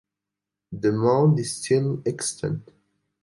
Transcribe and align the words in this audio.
The 0.71 0.91
mound 0.91 1.37
is 1.39 1.57
still 1.57 2.01
extant. 2.07 2.71